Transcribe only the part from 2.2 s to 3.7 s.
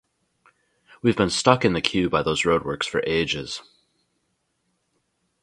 those roadworks for ages.